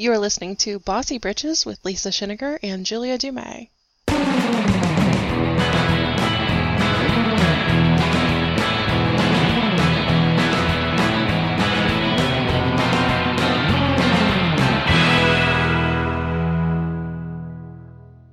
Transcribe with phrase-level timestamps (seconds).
[0.00, 3.68] You're listening to Bossy Britches with Lisa Shininger and Julia duMais.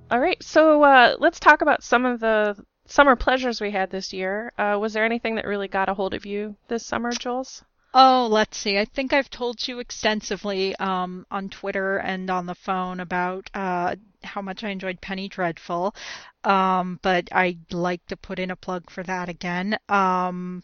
[0.09, 2.55] All right, so uh, let's talk about some of the
[2.85, 4.53] summer pleasures we had this year.
[4.57, 7.65] Uh, was there anything that really got a hold of you this summer, Jules?
[7.99, 8.77] Oh, let's see.
[8.77, 13.95] I think I've told you extensively um, on Twitter and on the phone about uh,
[14.21, 15.95] how much I enjoyed Penny Dreadful,
[16.43, 19.79] um, but I'd like to put in a plug for that again.
[19.89, 20.61] Um,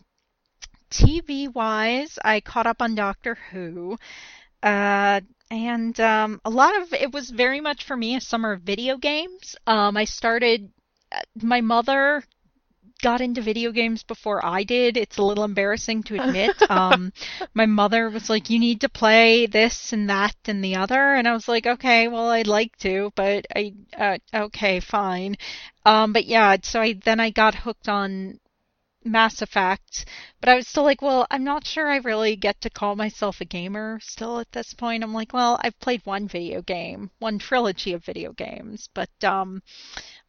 [0.92, 3.98] TV wise, I caught up on Doctor Who.
[4.62, 8.62] Uh, and um, a lot of it was very much for me a summer of
[8.62, 9.56] video games.
[9.66, 10.72] Um, I started.
[11.12, 12.24] Uh, my mother
[13.04, 14.98] got into video games before I did.
[14.98, 16.56] It's a little embarrassing to admit.
[16.72, 17.14] um,
[17.54, 21.28] my mother was like, "You need to play this and that and the other," and
[21.28, 25.38] I was like, "Okay, well, I'd like to, but I uh, okay, fine."
[25.86, 28.40] Um, but yeah, so I then I got hooked on
[29.06, 30.06] Mass Effect,
[30.40, 33.42] but I was still like, well, I'm not sure I really get to call myself
[33.42, 35.04] a gamer still at this point.
[35.04, 39.62] I'm like, well, I've played one video game, one trilogy of video games, but um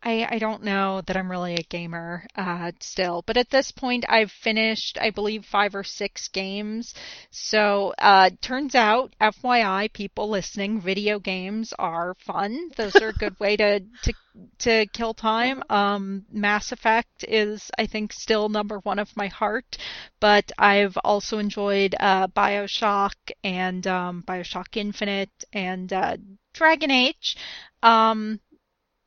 [0.04, 4.04] I, I don't know that I'm really a gamer uh, still, but at this point
[4.06, 6.94] I've finished, I believe, five or six games.
[7.30, 12.70] So uh, turns out, FYI, people listening, video games are fun.
[12.76, 14.12] Those are a good way to to
[14.58, 15.62] to kill time.
[15.70, 19.78] Um, Mass Effect is, I think, still number one of my heart,
[20.20, 26.16] but I've also enjoyed uh, Bioshock and um, Bioshock Infinite and uh,
[26.52, 27.36] Dragon Age.
[27.82, 28.40] Um,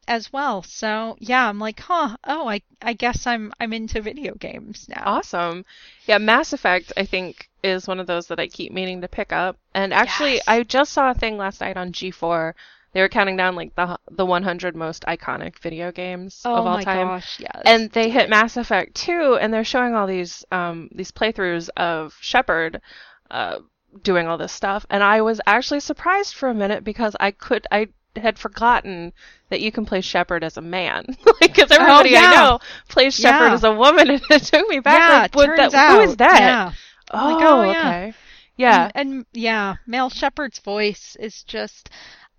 [0.08, 0.64] as well.
[0.64, 5.04] So yeah, I'm like, huh, oh, I I guess I'm I'm into video games now.
[5.06, 5.66] Awesome.
[6.06, 9.32] Yeah, Mass Effect I think is one of those that I keep meaning to pick
[9.32, 9.58] up.
[9.74, 10.44] And actually, yes.
[10.48, 12.54] I just saw a thing last night on G4.
[12.94, 16.74] They were counting down like the the 100 most iconic video games oh of all
[16.78, 17.08] my time.
[17.08, 17.62] Gosh, yes.
[17.66, 22.16] And they hit Mass Effect 2 and they're showing all these um these playthroughs of
[22.22, 22.82] Shepard
[23.30, 23.60] uh
[24.04, 27.66] doing all this stuff and I was actually surprised for a minute because I could
[27.72, 27.88] I
[28.18, 29.14] had forgotten
[29.50, 31.06] that you can play Shepard as a man.
[31.40, 32.32] Because like, oh, everybody oh, yeah.
[32.32, 33.54] I know plays Shepard yeah.
[33.54, 35.34] as a woman, and it took me back.
[35.34, 36.40] Yeah, like, turns that, out, who is that?
[36.40, 36.72] Yeah.
[37.12, 37.90] Oh, like, oh, yeah.
[37.90, 38.14] okay.
[38.58, 38.92] Yeah.
[38.96, 41.90] And, and yeah, male Shepard's voice is just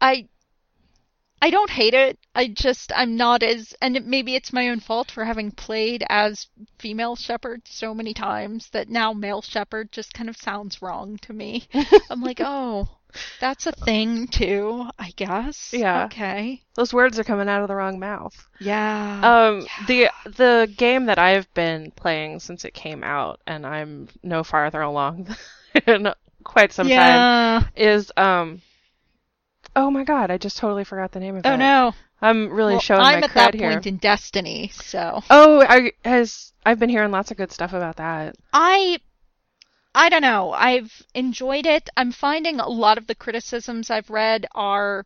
[0.00, 0.28] I
[1.40, 2.18] I don't hate it.
[2.34, 6.48] I just I'm not as and maybe it's my own fault for having played as
[6.78, 11.32] female Shepard so many times that now male Shepard just kind of sounds wrong to
[11.32, 11.68] me.
[12.10, 12.88] I'm like, "Oh,
[13.40, 16.04] that's a thing too, I guess." Yeah.
[16.04, 16.62] Okay.
[16.74, 18.48] Those words are coming out of the wrong mouth.
[18.60, 19.20] Yeah.
[19.22, 19.84] Um yeah.
[19.86, 24.80] the the game that I've been playing since it came out and I'm no farther
[24.80, 25.34] along
[25.86, 26.12] in
[26.44, 27.60] quite some yeah.
[27.60, 28.62] time is um
[29.76, 31.52] Oh my god, I just totally forgot the name of oh, it.
[31.52, 31.94] Oh no.
[32.20, 33.70] I'm really well, showing I'm my at cred that here.
[33.70, 35.22] point in Destiny, so.
[35.30, 38.36] Oh, I has I've been hearing lots of good stuff about that.
[38.52, 38.98] I
[39.94, 40.52] I don't know.
[40.52, 41.90] I've enjoyed it.
[41.96, 45.04] I'm finding a lot of the criticisms I've read are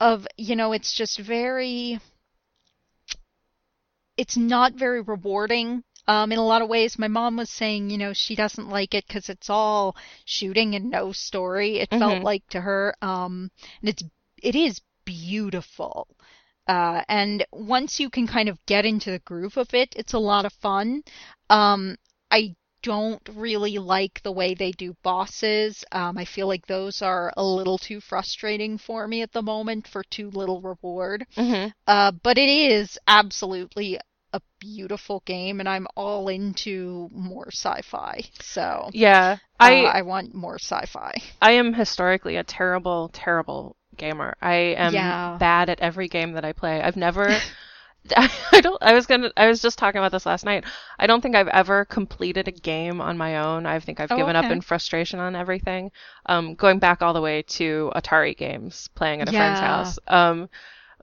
[0.00, 2.00] of, you know, it's just very
[4.16, 6.98] it's not very rewarding um, in a lot of ways.
[6.98, 10.90] My mom was saying, you know, she doesn't like it because it's all shooting and
[10.90, 11.78] no story.
[11.78, 11.98] It Mhm.
[11.98, 13.50] felt like to her, um,
[13.80, 14.02] and it's
[14.42, 16.08] it is beautiful.
[16.66, 20.18] Uh, and once you can kind of get into the groove of it, it's a
[20.18, 21.02] lot of fun.
[21.50, 21.96] Um,
[22.30, 25.84] I don't really like the way they do bosses.
[25.92, 29.88] Um, I feel like those are a little too frustrating for me at the moment
[29.88, 31.26] for too little reward.
[31.36, 31.68] Mm-hmm.
[31.86, 33.98] Uh, but it is absolutely
[34.32, 38.22] a beautiful game, and I'm all into more sci-fi.
[38.40, 41.14] So Yeah, uh, I I want more sci-fi.
[41.40, 44.36] I am historically a terrible, terrible gamer.
[44.40, 45.36] I am Yeah.
[45.38, 46.82] bad at every game that I play.
[46.82, 47.26] I've never.
[48.52, 48.82] I don't.
[48.82, 49.30] I was gonna.
[49.36, 50.64] I was just talking about this last night.
[50.98, 53.66] I don't think I've ever completed a game on my own.
[53.66, 55.90] I think I've Oh, given up in frustration on everything.
[56.26, 59.98] Um, going back all the way to Atari games, playing at a friend's house.
[60.08, 60.48] Um,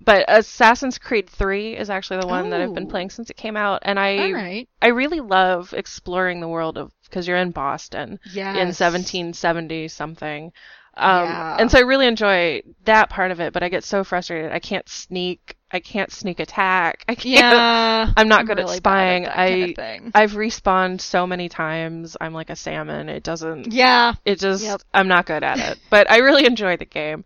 [0.03, 2.89] but Assassin's Creed 3 is actually the one that I've been Oh.
[2.89, 4.69] playing since it came out, and I right.
[4.81, 8.57] I really love exploring the world of because you're in Boston Yes.
[8.57, 10.51] in 1770 something.
[10.97, 11.57] Um, Yeah.
[11.59, 14.51] And so I really enjoy that part of it, but I get so frustrated.
[14.51, 15.57] I can't sneak.
[15.71, 17.03] I can't sneak attack.
[17.09, 17.25] I can't.
[17.35, 18.11] Yeah.
[18.15, 19.25] I'm not I'm good at spying.
[19.25, 20.11] At that kind I of.
[20.15, 22.15] I've respawned so many times.
[22.21, 23.09] I'm like a salmon.
[23.09, 23.73] It doesn't.
[23.73, 24.13] Yeah.
[24.23, 24.63] It just.
[24.63, 24.81] Yep.
[24.93, 25.79] I'm not good at it.
[25.89, 27.25] But I really enjoy the game.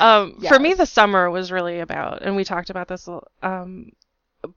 [0.00, 3.08] Um, For me, the summer was really about, and we talked about this.
[3.42, 3.90] Um,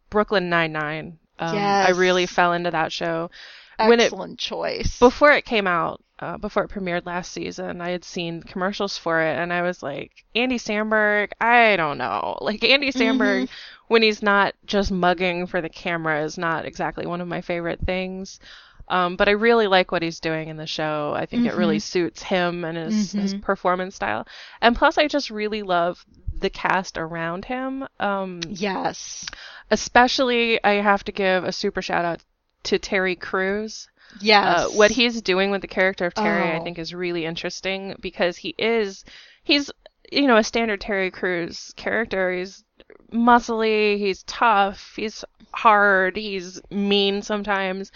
[0.10, 1.18] Brooklyn Nine Nine.
[1.40, 3.30] Um, I really fell into that show
[3.78, 5.00] when it Excellent choice.
[5.00, 7.82] before it came out, uh, before it premiered last season.
[7.82, 12.38] I had seen commercials for it, and I was like, Andy Samberg, I don't know.
[12.42, 13.50] Like Andy Samberg,
[13.88, 17.80] when he's not just mugging for the camera, is not exactly one of my favorite
[17.86, 18.40] things.
[18.88, 21.14] Um, but I really like what he's doing in the show.
[21.18, 24.28] I think it really suits him and his, his performance style.
[24.62, 26.06] And plus, I just really love
[26.40, 27.88] the cast around him.
[28.00, 29.26] Um, Yes.
[29.72, 32.22] especially, I have to give a super shout out
[32.66, 33.88] to Terry Crews.
[34.22, 34.46] Yes.
[34.46, 36.64] Uh, what he's doing with the character of Terry, I Oh.
[36.64, 39.04] think, is really interesting because he is,
[39.44, 39.72] he's,
[40.12, 42.32] you know, a standard Terry Crews character.
[42.32, 42.64] He's
[43.12, 47.92] muscly, he's tough, he's hard, he's mean sometimes,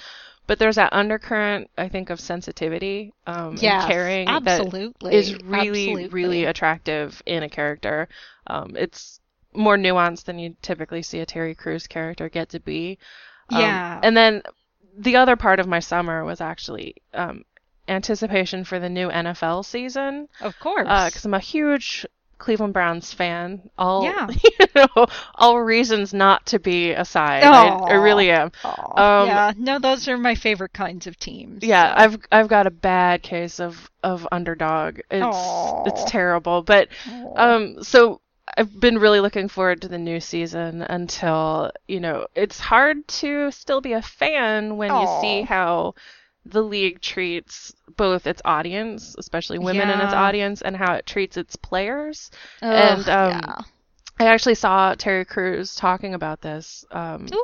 [0.47, 3.83] but there's that undercurrent, I think, of sensitivity um, yes.
[3.83, 5.13] and caring that Absolutely.
[5.15, 6.07] is really, Absolutely.
[6.07, 8.09] really attractive in a character.
[8.47, 9.19] Um, it's
[9.53, 12.97] more nuanced than you typically see a Terry Crews character get to be.
[13.49, 13.99] Um, Yeah.
[14.01, 14.41] And then
[14.97, 17.43] the other part of my summer was actually um,
[17.87, 20.83] anticipation for the new NFL season Of course.
[20.87, 22.05] because I'm a huge
[22.37, 23.69] Cleveland Browns fan.
[23.77, 24.27] All Yeah.
[24.43, 27.43] you know, all reasons not to be aside.
[27.43, 28.51] I, I really am.
[28.63, 29.51] Um, yeah.
[29.57, 31.63] No, those are my favorite kinds of teams.
[31.63, 32.03] Yeah, so.
[32.03, 34.99] I've I've got a bad case of of underdog.
[35.11, 35.83] It's Aw.
[35.85, 37.33] it's terrible, but Aw.
[37.35, 38.21] um so
[38.57, 43.51] I've been really looking forward to the new season until, you know, it's hard to
[43.51, 45.95] still be a fan when you see how
[46.45, 51.37] the league treats both its audience, especially women in its audience, and how it treats
[51.37, 52.31] its players.
[52.61, 53.61] Ugh, and, um, yeah.
[54.19, 56.85] I actually saw Terry Crews talking about this.
[56.91, 57.39] Um,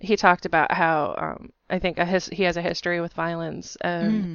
[0.00, 3.76] he talked about how um, I think a his- he has a history with violence,
[3.80, 4.26] and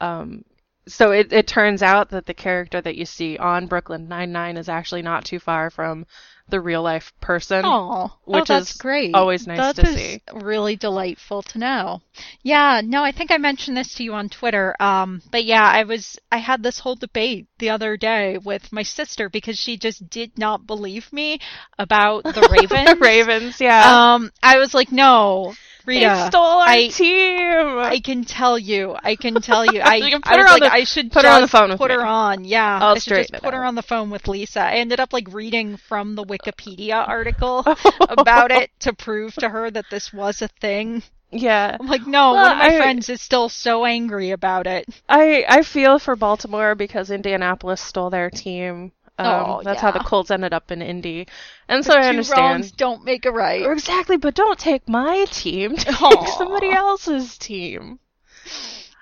[0.00, 0.44] Mm.
[0.86, 4.56] So it, it turns out that the character that you see on Brooklyn Nine Nine
[4.56, 6.06] is actually not too far from
[6.48, 7.62] the real life person.
[7.64, 9.14] Oh, which oh, that's is great.
[9.14, 10.20] always nice That to is see.
[10.34, 12.02] really delightful to know.
[12.42, 14.76] Yeah, no, I think I mentioned this to you on Twitter.
[14.78, 18.82] Um, but yeah, I was I had this whole debate the other day with my
[18.82, 21.38] sister because she just did not believe me
[21.78, 22.90] about the Ravens.
[22.90, 24.14] The Ravens, yeah.
[24.14, 25.54] Um, I was like, no,
[25.86, 27.78] they stole our I- team.
[27.78, 28.96] I can tell you.
[29.02, 29.80] I can tell you.
[29.84, 31.78] I, You can I was like, the- I should put her on the phone with
[31.78, 31.96] put me.
[31.96, 32.44] her on.
[32.44, 34.60] Yeah, I'll I should just put her on the phone with Lisa.
[34.60, 37.64] I ended up like reading from the Wikipedia article
[38.08, 41.02] about it to prove to her that this was a thing.
[41.30, 41.76] yeah.
[41.80, 44.86] I'm like, no, Well, one of my I- friends is still so angry about it.
[45.08, 48.92] I I feel for Baltimore because Indianapolis stole their team.
[49.16, 50.00] Um, Oh, that's how the.
[50.00, 51.28] Colts ended up in Indy,
[51.68, 52.40] and so I understand.
[52.42, 53.64] wrongs don't make a right.
[53.70, 55.76] Exactly, but don't take my team.
[55.76, 56.36] Take Aw.
[56.38, 57.98] somebody else's team.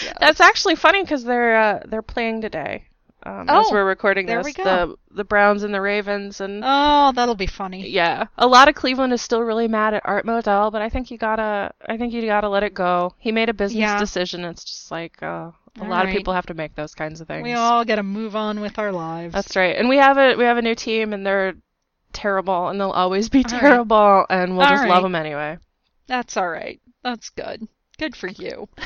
[0.03, 0.15] Yes.
[0.21, 2.85] That's actually funny because they're uh, they're playing today.
[3.27, 7.35] Um, as Oh, we're recording this, the the Browns and the Ravens, and Oh, that'll
[7.35, 7.89] be funny.
[7.89, 11.11] yeah, a lot of Cleveland is still really mad at Art Modell, but I think
[11.11, 13.15] you gotta I think you gotta let it go.
[13.19, 13.99] He made a business Yeah.
[13.99, 14.45] decision.
[14.45, 17.27] It's just like uh, a All lot of people have to make those kinds of
[17.27, 17.43] things.
[17.43, 19.35] We all gotta move on with our lives.
[19.35, 19.75] That's right.
[19.77, 21.55] And we have a we have a new team, and they're
[22.13, 23.61] terrible, and they'll always be All right.
[23.61, 25.59] terrible, and we'll All just love them anyway.
[26.07, 26.81] That's all right.
[27.03, 27.67] That's good.
[27.99, 28.69] Good for you.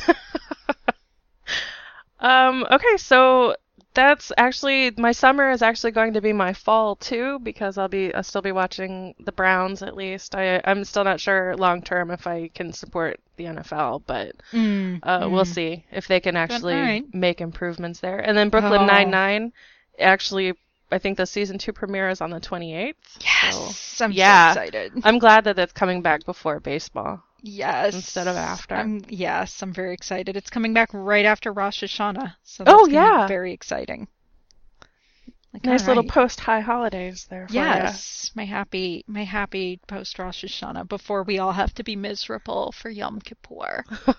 [2.22, 3.56] Um, okay, so
[3.94, 8.14] that's actually my summer is actually going to be my fall too because I'll be
[8.14, 10.34] I'll still be watching the Browns at least.
[10.34, 15.00] I I'm still not sure long term if I can support the NFL, but Mm,
[15.02, 15.54] uh, we'll mm.
[15.54, 18.18] see if they can actually make improvements there.
[18.18, 18.86] And then Brooklyn Oh.
[18.86, 19.52] Nine Nine,
[19.98, 20.54] actually,
[20.92, 22.94] I think the season two premiere is on the 28th.
[23.20, 24.54] Yes, I'm yeah.
[24.54, 24.92] so excited.
[25.04, 27.22] I'm glad that that's coming back before baseball.
[27.42, 28.74] Yes, Instead of after.
[28.74, 30.36] I'm, yes, I'm very excited.
[30.36, 33.26] It's coming back right after Rosh Hashanah, so Oh, that's gonna be yeah.
[33.26, 34.08] very exciting.
[35.52, 36.10] Like, Nice little right.
[36.12, 37.64] post high holidays there ya.
[37.64, 42.72] Yes, my happy, my happy post Rosh Hashanah before we all have to be miserable
[42.72, 43.84] for Yom Kippur.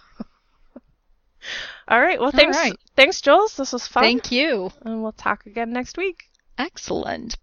[1.88, 2.20] All right.
[2.20, 2.56] Well, thanks.
[2.56, 2.74] right.
[2.96, 3.56] Thanks, Jules.
[3.58, 4.04] This was fun.
[4.04, 4.72] Thank you.
[4.84, 6.26] And we'll talk again next week.
[6.58, 7.38] Excellent.